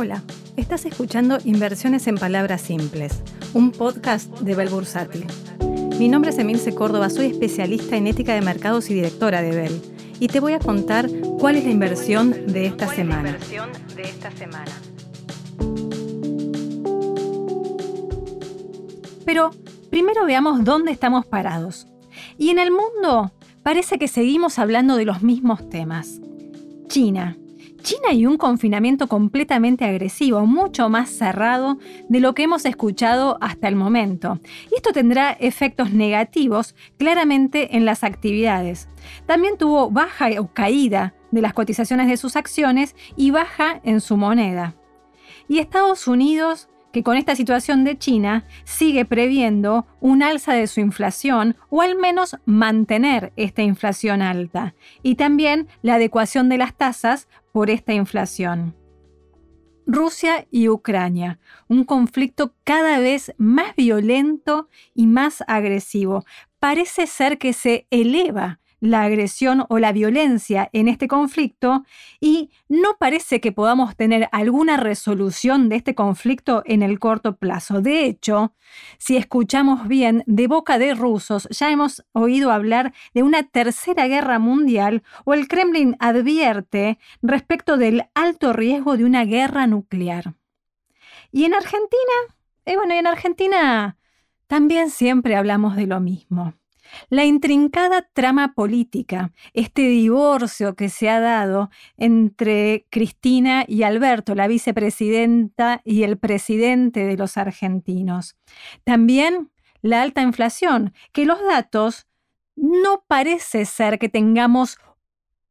Hola, 0.00 0.22
estás 0.56 0.86
escuchando 0.86 1.36
Inversiones 1.44 2.06
en 2.06 2.16
Palabras 2.16 2.62
Simples, 2.62 3.20
un 3.52 3.70
podcast 3.70 4.30
de 4.40 4.54
Bell 4.54 4.70
Bursátil. 4.70 5.26
Mi 5.98 6.08
nombre 6.08 6.30
es 6.30 6.38
Emilce 6.38 6.74
Córdoba, 6.74 7.10
soy 7.10 7.26
especialista 7.26 7.98
en 7.98 8.06
ética 8.06 8.32
de 8.32 8.40
mercados 8.40 8.88
y 8.88 8.94
directora 8.94 9.42
de 9.42 9.54
Bell, 9.54 9.82
y 10.18 10.28
te 10.28 10.40
voy 10.40 10.54
a 10.54 10.58
contar 10.58 11.10
cuál 11.38 11.56
es 11.56 11.64
la 11.64 11.70
inversión 11.70 12.46
de 12.46 12.64
esta 12.64 12.88
semana. 12.88 13.36
Pero 19.26 19.50
primero 19.90 20.24
veamos 20.24 20.64
dónde 20.64 20.92
estamos 20.92 21.26
parados. 21.26 21.86
Y 22.38 22.48
en 22.48 22.58
el 22.58 22.70
mundo 22.70 23.32
parece 23.62 23.98
que 23.98 24.08
seguimos 24.08 24.58
hablando 24.58 24.96
de 24.96 25.04
los 25.04 25.22
mismos 25.22 25.68
temas. 25.68 26.22
China, 26.88 27.36
China 27.80 28.12
y 28.12 28.26
un 28.26 28.36
confinamiento 28.36 29.06
completamente 29.06 29.84
agresivo, 29.84 30.46
mucho 30.46 30.88
más 30.88 31.10
cerrado 31.10 31.78
de 32.08 32.20
lo 32.20 32.34
que 32.34 32.44
hemos 32.44 32.64
escuchado 32.64 33.38
hasta 33.40 33.68
el 33.68 33.76
momento. 33.76 34.38
Y 34.70 34.76
esto 34.76 34.92
tendrá 34.92 35.32
efectos 35.32 35.92
negativos 35.92 36.74
claramente 36.98 37.76
en 37.76 37.84
las 37.84 38.04
actividades. 38.04 38.88
También 39.26 39.58
tuvo 39.58 39.90
baja 39.90 40.28
o 40.38 40.52
caída 40.52 41.14
de 41.30 41.42
las 41.42 41.54
cotizaciones 41.54 42.08
de 42.08 42.16
sus 42.16 42.36
acciones 42.36 42.94
y 43.16 43.30
baja 43.30 43.80
en 43.84 44.00
su 44.00 44.16
moneda. 44.16 44.74
Y 45.48 45.58
Estados 45.58 46.06
Unidos 46.06 46.68
que 46.92 47.02
con 47.02 47.16
esta 47.16 47.36
situación 47.36 47.84
de 47.84 47.98
China 47.98 48.44
sigue 48.64 49.04
previendo 49.04 49.86
un 50.00 50.22
alza 50.22 50.54
de 50.54 50.66
su 50.66 50.80
inflación 50.80 51.56
o 51.68 51.82
al 51.82 51.96
menos 51.96 52.36
mantener 52.44 53.32
esta 53.36 53.62
inflación 53.62 54.22
alta 54.22 54.74
y 55.02 55.14
también 55.14 55.68
la 55.82 55.94
adecuación 55.94 56.48
de 56.48 56.58
las 56.58 56.74
tasas 56.76 57.28
por 57.52 57.70
esta 57.70 57.92
inflación. 57.92 58.74
Rusia 59.86 60.46
y 60.50 60.68
Ucrania, 60.68 61.40
un 61.68 61.84
conflicto 61.84 62.54
cada 62.64 63.00
vez 63.00 63.34
más 63.38 63.74
violento 63.74 64.68
y 64.94 65.06
más 65.08 65.42
agresivo. 65.48 66.24
Parece 66.60 67.06
ser 67.08 67.38
que 67.38 67.52
se 67.52 67.86
eleva 67.90 68.60
la 68.80 69.02
agresión 69.02 69.64
o 69.68 69.78
la 69.78 69.92
violencia 69.92 70.68
en 70.72 70.88
este 70.88 71.06
conflicto 71.06 71.84
y 72.20 72.50
no 72.68 72.96
parece 72.98 73.40
que 73.40 73.52
podamos 73.52 73.96
tener 73.96 74.28
alguna 74.32 74.76
resolución 74.76 75.68
de 75.68 75.76
este 75.76 75.94
conflicto 75.94 76.62
en 76.66 76.82
el 76.82 76.98
corto 76.98 77.36
plazo. 77.36 77.80
De 77.80 78.04
hecho, 78.06 78.54
si 78.98 79.16
escuchamos 79.16 79.86
bien, 79.86 80.24
de 80.26 80.46
boca 80.46 80.78
de 80.78 80.94
rusos 80.94 81.48
ya 81.50 81.70
hemos 81.70 82.04
oído 82.12 82.50
hablar 82.50 82.92
de 83.14 83.22
una 83.22 83.42
tercera 83.42 84.08
guerra 84.08 84.38
mundial 84.38 85.02
o 85.24 85.34
el 85.34 85.48
Kremlin 85.48 85.96
advierte 86.00 86.98
respecto 87.22 87.76
del 87.76 88.04
alto 88.14 88.52
riesgo 88.52 88.96
de 88.96 89.04
una 89.04 89.24
guerra 89.24 89.66
nuclear. 89.66 90.34
Y 91.32 91.44
en 91.44 91.54
Argentina, 91.54 92.12
eh, 92.64 92.76
bueno, 92.76 92.94
en 92.94 93.06
Argentina 93.06 93.96
también 94.46 94.90
siempre 94.90 95.36
hablamos 95.36 95.76
de 95.76 95.86
lo 95.86 96.00
mismo. 96.00 96.54
La 97.08 97.24
intrincada 97.24 98.08
trama 98.12 98.54
política, 98.54 99.32
este 99.52 99.82
divorcio 99.82 100.74
que 100.74 100.88
se 100.88 101.08
ha 101.08 101.20
dado 101.20 101.70
entre 101.96 102.86
Cristina 102.90 103.64
y 103.66 103.82
Alberto, 103.82 104.34
la 104.34 104.48
vicepresidenta 104.48 105.80
y 105.84 106.02
el 106.02 106.18
presidente 106.18 107.04
de 107.04 107.16
los 107.16 107.36
argentinos. 107.36 108.36
También 108.84 109.50
la 109.82 110.02
alta 110.02 110.22
inflación, 110.22 110.92
que 111.12 111.24
los 111.24 111.40
datos 111.42 112.06
no 112.56 113.04
parece 113.06 113.64
ser 113.64 113.98
que 113.98 114.08
tengamos 114.08 114.78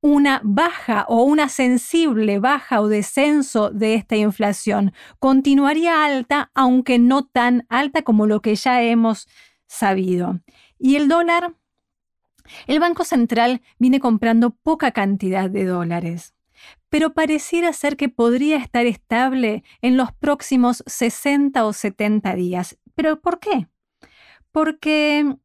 una 0.00 0.40
baja 0.44 1.04
o 1.08 1.22
una 1.24 1.48
sensible 1.48 2.38
baja 2.38 2.80
o 2.80 2.88
descenso 2.88 3.70
de 3.70 3.94
esta 3.94 4.16
inflación. 4.16 4.92
Continuaría 5.18 6.04
alta, 6.04 6.50
aunque 6.54 6.98
no 6.98 7.24
tan 7.26 7.66
alta 7.68 8.02
como 8.02 8.26
lo 8.26 8.40
que 8.40 8.54
ya 8.54 8.82
hemos 8.82 9.26
sabido. 9.66 10.40
Y 10.78 10.96
el 10.96 11.08
dólar, 11.08 11.54
el 12.66 12.80
Banco 12.80 13.04
Central 13.04 13.62
viene 13.78 14.00
comprando 14.00 14.50
poca 14.50 14.92
cantidad 14.92 15.50
de 15.50 15.64
dólares, 15.64 16.34
pero 16.88 17.12
pareciera 17.12 17.72
ser 17.72 17.96
que 17.96 18.08
podría 18.08 18.56
estar 18.56 18.86
estable 18.86 19.64
en 19.82 19.96
los 19.96 20.12
próximos 20.12 20.82
60 20.86 21.64
o 21.64 21.72
70 21.72 22.34
días. 22.34 22.78
¿Pero 22.94 23.20
por 23.20 23.40
qué? 23.40 23.68
Porque 24.52 25.36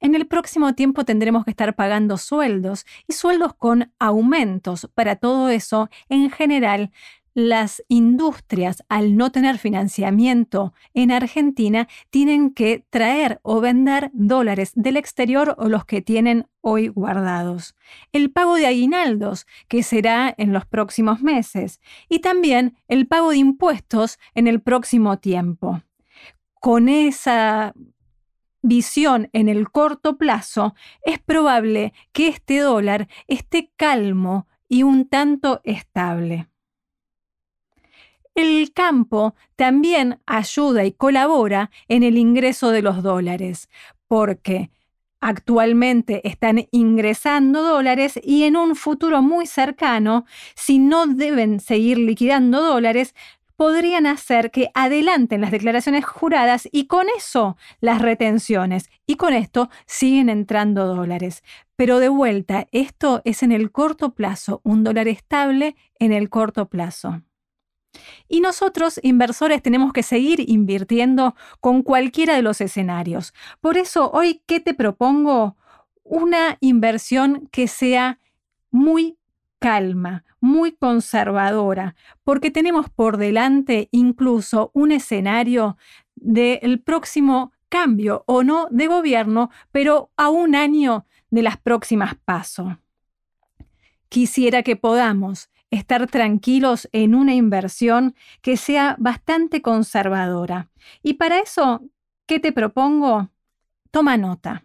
en 0.00 0.14
el 0.14 0.26
próximo 0.26 0.74
tiempo 0.74 1.04
tendremos 1.04 1.44
que 1.44 1.50
estar 1.50 1.76
pagando 1.76 2.16
sueldos 2.16 2.86
y 3.06 3.12
sueldos 3.12 3.54
con 3.54 3.92
aumentos. 3.98 4.90
Para 4.94 5.16
todo 5.16 5.50
eso, 5.50 5.90
en 6.08 6.30
general, 6.30 6.90
las 7.34 7.82
industrias, 7.88 8.84
al 8.88 9.16
no 9.16 9.30
tener 9.30 9.58
financiamiento 9.58 10.74
en 10.94 11.12
Argentina, 11.12 11.88
tienen 12.10 12.52
que 12.52 12.84
traer 12.90 13.40
o 13.42 13.60
vender 13.60 14.10
dólares 14.12 14.72
del 14.74 14.96
exterior 14.96 15.54
o 15.58 15.68
los 15.68 15.84
que 15.84 16.02
tienen 16.02 16.46
hoy 16.60 16.88
guardados. 16.88 17.74
El 18.12 18.30
pago 18.30 18.56
de 18.56 18.66
aguinaldos, 18.66 19.46
que 19.68 19.82
será 19.82 20.34
en 20.36 20.52
los 20.52 20.66
próximos 20.66 21.22
meses, 21.22 21.80
y 22.08 22.18
también 22.18 22.76
el 22.88 23.06
pago 23.06 23.30
de 23.30 23.38
impuestos 23.38 24.18
en 24.34 24.46
el 24.46 24.60
próximo 24.60 25.18
tiempo. 25.18 25.82
Con 26.54 26.88
esa 26.88 27.72
visión 28.62 29.30
en 29.32 29.48
el 29.48 29.70
corto 29.70 30.18
plazo, 30.18 30.74
es 31.02 31.18
probable 31.18 31.94
que 32.12 32.28
este 32.28 32.58
dólar 32.58 33.08
esté 33.26 33.72
calmo 33.76 34.46
y 34.68 34.82
un 34.82 35.08
tanto 35.08 35.60
estable. 35.64 36.49
El 38.40 38.72
campo 38.72 39.34
también 39.54 40.18
ayuda 40.24 40.86
y 40.86 40.92
colabora 40.92 41.70
en 41.88 42.02
el 42.02 42.16
ingreso 42.16 42.70
de 42.70 42.80
los 42.80 43.02
dólares, 43.02 43.68
porque 44.08 44.70
actualmente 45.20 46.26
están 46.26 46.66
ingresando 46.70 47.62
dólares 47.62 48.18
y 48.22 48.44
en 48.44 48.56
un 48.56 48.76
futuro 48.76 49.20
muy 49.20 49.44
cercano, 49.44 50.24
si 50.54 50.78
no 50.78 51.06
deben 51.06 51.60
seguir 51.60 51.98
liquidando 51.98 52.62
dólares, 52.62 53.14
podrían 53.56 54.06
hacer 54.06 54.50
que 54.50 54.70
adelanten 54.72 55.42
las 55.42 55.50
declaraciones 55.50 56.06
juradas 56.06 56.66
y 56.72 56.86
con 56.86 57.08
eso 57.14 57.58
las 57.82 58.00
retenciones. 58.00 58.88
Y 59.06 59.16
con 59.16 59.34
esto 59.34 59.68
siguen 59.84 60.30
entrando 60.30 60.86
dólares. 60.86 61.44
Pero 61.76 61.98
de 61.98 62.08
vuelta, 62.08 62.68
esto 62.72 63.20
es 63.26 63.42
en 63.42 63.52
el 63.52 63.70
corto 63.70 64.14
plazo, 64.14 64.62
un 64.64 64.82
dólar 64.82 65.08
estable 65.08 65.76
en 65.98 66.14
el 66.14 66.30
corto 66.30 66.70
plazo. 66.70 67.20
Y 68.28 68.40
nosotros, 68.40 69.00
inversores, 69.02 69.62
tenemos 69.62 69.92
que 69.92 70.02
seguir 70.02 70.48
invirtiendo 70.48 71.34
con 71.60 71.82
cualquiera 71.82 72.34
de 72.34 72.42
los 72.42 72.60
escenarios. 72.60 73.34
Por 73.60 73.76
eso, 73.76 74.10
hoy, 74.12 74.42
¿qué 74.46 74.60
te 74.60 74.74
propongo? 74.74 75.56
Una 76.04 76.56
inversión 76.60 77.48
que 77.50 77.68
sea 77.68 78.18
muy 78.70 79.18
calma, 79.58 80.24
muy 80.40 80.72
conservadora, 80.72 81.94
porque 82.24 82.50
tenemos 82.50 82.88
por 82.88 83.16
delante 83.16 83.88
incluso 83.92 84.70
un 84.74 84.92
escenario 84.92 85.76
del 86.14 86.80
próximo 86.80 87.52
cambio 87.68 88.24
o 88.26 88.42
no 88.42 88.68
de 88.70 88.86
gobierno, 88.86 89.50
pero 89.70 90.10
a 90.16 90.30
un 90.30 90.54
año 90.54 91.06
de 91.30 91.42
las 91.42 91.56
próximas 91.56 92.14
pasos. 92.16 92.76
Quisiera 94.08 94.62
que 94.62 94.76
podamos 94.76 95.50
estar 95.70 96.06
tranquilos 96.08 96.88
en 96.92 97.14
una 97.14 97.34
inversión 97.34 98.14
que 98.42 98.56
sea 98.56 98.96
bastante 98.98 99.62
conservadora. 99.62 100.68
Y 101.02 101.14
para 101.14 101.38
eso, 101.38 101.82
¿qué 102.26 102.40
te 102.40 102.52
propongo? 102.52 103.30
Toma 103.90 104.16
nota. 104.16 104.64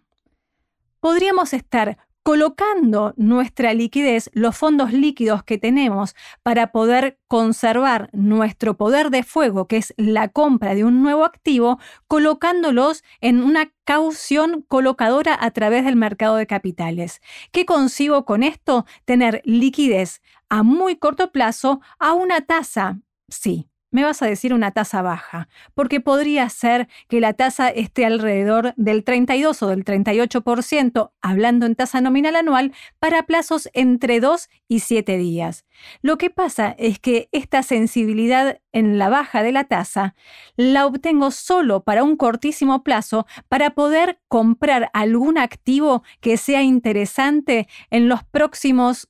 Podríamos 0.99 1.53
estar 1.53 1.97
colocando 2.25 3.13
nuestra 3.17 3.75
liquidez, 3.75 4.31
los 4.33 4.57
fondos 4.57 4.91
líquidos 4.91 5.43
que 5.43 5.59
tenemos 5.59 6.15
para 6.41 6.71
poder 6.71 7.19
conservar 7.27 8.09
nuestro 8.13 8.75
poder 8.77 9.11
de 9.11 9.21
fuego, 9.21 9.67
que 9.67 9.77
es 9.77 9.93
la 9.95 10.29
compra 10.29 10.73
de 10.73 10.83
un 10.83 11.03
nuevo 11.03 11.23
activo, 11.23 11.77
colocándolos 12.07 13.03
en 13.21 13.43
una 13.43 13.71
caución 13.83 14.65
colocadora 14.67 15.37
a 15.39 15.51
través 15.51 15.85
del 15.85 15.97
mercado 15.97 16.37
de 16.37 16.47
capitales. 16.47 17.21
¿Qué 17.51 17.67
consigo 17.67 18.25
con 18.25 18.41
esto? 18.41 18.87
Tener 19.05 19.43
liquidez 19.45 20.23
a 20.49 20.63
muy 20.63 20.95
corto 20.95 21.31
plazo 21.31 21.79
a 21.99 22.13
una 22.13 22.41
tasa, 22.41 23.01
sí, 23.29 23.69
me 23.95 24.03
vas 24.03 24.21
a 24.21 24.25
decir 24.25 24.53
una 24.53 24.71
tasa 24.71 25.01
baja, 25.01 25.47
porque 25.73 26.01
podría 26.01 26.49
ser 26.49 26.89
que 27.07 27.21
la 27.21 27.31
tasa 27.31 27.69
esté 27.69 28.05
alrededor 28.05 28.73
del 28.75 29.05
32 29.05 29.63
o 29.63 29.67
del 29.69 29.85
38%, 29.85 31.13
hablando 31.21 31.65
en 31.65 31.75
tasa 31.75 32.01
nominal 32.01 32.35
anual, 32.35 32.73
para 32.99 33.23
plazos 33.23 33.69
entre 33.73 34.19
2 34.19 34.49
y 34.67 34.81
7 34.81 35.17
días. 35.17 35.63
Lo 36.01 36.17
que 36.17 36.29
pasa 36.29 36.75
es 36.77 36.99
que 36.99 37.29
esta 37.31 37.63
sensibilidad 37.63 38.59
en 38.73 38.97
la 38.97 39.07
baja 39.07 39.43
de 39.43 39.53
la 39.53 39.63
tasa 39.63 40.13
la 40.57 40.87
obtengo 40.87 41.31
solo 41.31 41.85
para 41.85 42.03
un 42.03 42.17
cortísimo 42.17 42.83
plazo 42.83 43.25
para 43.47 43.75
poder 43.75 44.19
comprar 44.27 44.89
algún 44.91 45.37
activo 45.37 46.03
que 46.19 46.35
sea 46.35 46.63
interesante 46.63 47.69
en 47.91 48.09
los 48.09 48.25
próximos 48.25 49.07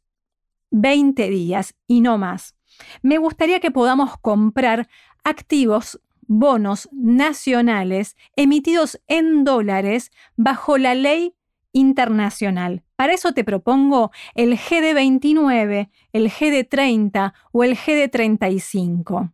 20 0.70 1.28
días 1.28 1.74
y 1.88 2.02
no 2.02 2.20
más. 2.20 2.55
Me 3.02 3.18
gustaría 3.18 3.60
que 3.60 3.72
podamos 3.72 4.18
comprar 4.18 4.88
activos 5.24 6.00
bonos 6.28 6.90
nacionales 6.92 8.16
emitidos 8.36 9.00
en 9.08 9.44
dólares 9.44 10.12
bajo 10.36 10.78
la 10.78 10.96
ley 10.96 11.36
internacional. 11.72 12.84
Para 12.96 13.14
eso 13.14 13.34
te 13.34 13.44
propongo 13.44 14.12
el 14.34 14.58
GD29, 14.58 15.90
el 16.14 16.32
GD30 16.32 17.34
o 17.52 17.64
el 17.64 17.76
GD35, 17.76 19.32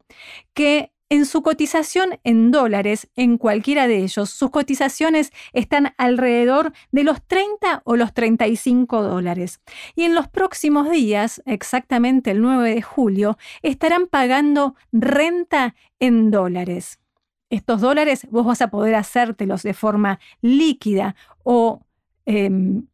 que 0.54 0.92
en 1.12 1.26
su 1.26 1.42
cotización 1.42 2.22
en 2.24 2.52
dólares, 2.52 3.10
en 3.18 3.38
cualquiera 3.38 3.86
de 3.86 3.98
ellos, 3.98 4.30
sus 4.30 4.50
cotizaciones 4.50 5.34
están 5.52 5.94
alrededor 5.98 6.72
de 6.94 7.04
los 7.04 7.22
30 7.28 7.82
o 7.84 7.98
los 7.98 8.14
35 8.14 9.04
dólares. 9.04 9.60
Y 9.94 10.04
en 10.04 10.16
los 10.16 10.30
próximos 10.30 10.90
días, 10.90 11.44
exactamente 11.46 12.32
el 12.32 12.40
9 12.42 12.76
de 12.76 12.82
julio, 12.82 13.38
estarán 13.62 14.08
pagando 14.08 14.76
renta 14.94 15.76
en 16.00 16.32
dólares. 16.32 16.98
Estos 17.50 17.82
dólares 17.82 18.26
vos 18.32 18.46
vas 18.46 18.62
a 18.62 18.70
poder 18.70 18.96
hacértelos 18.96 19.64
de 19.64 19.74
forma 19.74 20.18
líquida 20.40 21.18
o 21.44 21.82
em, 22.26 22.88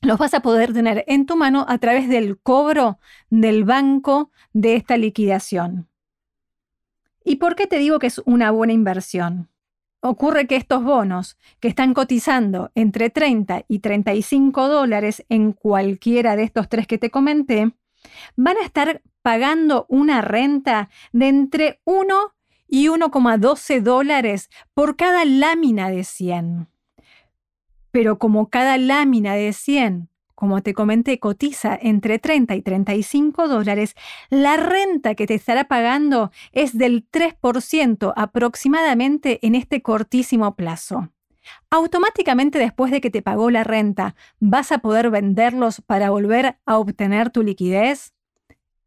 los 0.00 0.18
vas 0.18 0.34
a 0.34 0.40
poder 0.40 0.72
tener 0.72 1.04
en 1.06 1.24
tu 1.24 1.36
mano 1.36 1.64
a 1.68 1.78
través 1.78 2.08
del 2.08 2.36
cobro 2.36 2.98
del 3.30 3.62
banco 3.62 4.32
de 4.52 4.74
esta 4.74 4.96
liquidación. 4.96 5.86
¿Y 7.24 7.36
por 7.36 7.56
qué 7.56 7.66
te 7.66 7.78
digo 7.78 7.98
que 7.98 8.06
es 8.06 8.20
una 8.26 8.50
buena 8.50 8.74
inversión? 8.74 9.48
Ocurre 10.00 10.46
que 10.46 10.56
estos 10.56 10.84
bonos, 10.84 11.38
que 11.60 11.68
están 11.68 11.94
cotizando 11.94 12.70
entre 12.74 13.08
30 13.08 13.64
y 13.66 13.78
35 13.78 14.68
dólares 14.68 15.24
en 15.30 15.52
cualquiera 15.52 16.36
de 16.36 16.42
estos 16.42 16.68
tres 16.68 16.86
que 16.86 16.98
te 16.98 17.10
comenté, 17.10 17.72
van 18.36 18.58
a 18.58 18.62
estar 18.62 19.00
pagando 19.22 19.86
una 19.88 20.20
renta 20.20 20.90
de 21.12 21.28
entre 21.28 21.80
1 21.84 22.34
y 22.68 22.88
1,12 22.88 23.80
dólares 23.80 24.50
por 24.74 24.96
cada 24.96 25.24
lámina 25.24 25.88
de 25.88 26.04
100. 26.04 26.68
Pero 27.90 28.18
como 28.18 28.50
cada 28.50 28.76
lámina 28.76 29.34
de 29.34 29.54
100 29.54 30.10
como 30.34 30.62
te 30.62 30.74
comenté, 30.74 31.18
cotiza 31.18 31.78
entre 31.80 32.18
30 32.18 32.54
y 32.54 32.62
35 32.62 33.48
dólares, 33.48 33.94
la 34.30 34.56
renta 34.56 35.14
que 35.14 35.26
te 35.26 35.34
estará 35.34 35.64
pagando 35.64 36.30
es 36.52 36.76
del 36.76 37.08
3% 37.08 38.12
aproximadamente 38.16 39.38
en 39.46 39.54
este 39.54 39.82
cortísimo 39.82 40.56
plazo. 40.56 41.10
Automáticamente 41.70 42.58
después 42.58 42.90
de 42.90 43.00
que 43.00 43.10
te 43.10 43.22
pagó 43.22 43.50
la 43.50 43.64
renta, 43.64 44.14
¿vas 44.40 44.72
a 44.72 44.78
poder 44.78 45.10
venderlos 45.10 45.80
para 45.80 46.10
volver 46.10 46.58
a 46.64 46.78
obtener 46.78 47.30
tu 47.30 47.42
liquidez? 47.42 48.14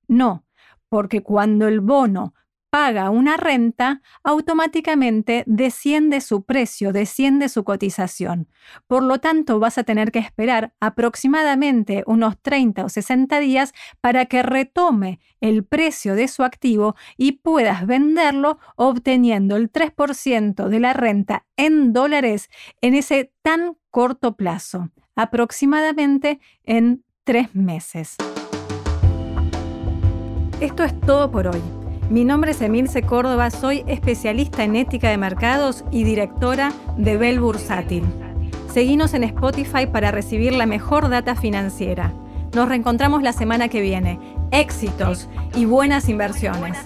No, 0.08 0.46
porque 0.90 1.22
cuando 1.22 1.68
el 1.68 1.82
bono 1.82 2.34
paga 2.70 3.10
una 3.10 3.38
renta, 3.38 4.02
automáticamente 4.24 5.44
desciende 5.48 6.22
su 6.22 6.44
precio, 6.44 6.92
desciende 6.92 7.50
su 7.50 7.64
cotización. 7.64 8.50
Por 8.88 9.04
lo 9.04 9.20
tanto, 9.20 9.60
vas 9.60 9.78
a 9.78 9.84
tener 9.84 10.12
que 10.12 10.20
esperar 10.20 10.74
aproximadamente 10.80 12.04
unos 12.06 12.40
30 12.42 12.86
o 12.86 12.90
60 12.90 13.40
días 13.40 13.74
para 14.02 14.26
que 14.26 14.44
retome 14.44 15.20
el 15.40 15.64
precio 15.64 16.16
de 16.16 16.28
su 16.28 16.44
activo 16.44 16.96
y 17.16 17.34
puedas 17.34 17.86
venderlo 17.86 18.60
obteniendo 18.76 19.56
el 19.56 19.72
3% 19.72 20.68
de 20.68 20.80
la 20.80 20.94
renta 20.94 21.46
en 21.56 21.94
dólares 21.94 22.50
en 22.82 22.96
ese 22.96 23.32
tan 23.42 23.78
corto 23.92 24.36
plazo, 24.36 24.90
aproximadamente 25.16 26.40
en 26.64 27.04
tres 27.24 27.56
meses. 27.56 28.16
Esto 30.60 30.84
es 30.84 31.00
todo 31.02 31.32
por 31.32 31.48
hoy. 31.48 31.77
Mi 32.10 32.24
nombre 32.24 32.52
es 32.52 32.62
Emilce 32.62 33.02
Córdoba, 33.02 33.50
soy 33.50 33.84
especialista 33.86 34.64
en 34.64 34.78
ética 34.78 35.10
de 35.10 35.18
mercados 35.18 35.84
y 35.92 36.06
directora 36.06 36.72
de 36.96 37.18
Bell 37.18 37.42
Bursátil. 37.42 38.06
Seguinos 38.72 39.14
en 39.14 39.26
Spotify 39.26 39.88
para 39.92 40.12
recibir 40.12 40.54
la 40.54 40.66
mejor 40.66 41.10
data 41.10 41.36
financiera. 41.36 42.14
Nos 42.56 42.70
reencontramos 42.70 43.24
la 43.24 43.34
semana 43.34 43.68
que 43.68 43.82
viene. 43.82 44.20
Éxitos 44.52 45.28
y 45.54 45.66
buenas 45.66 46.08
inversiones. 46.08 46.78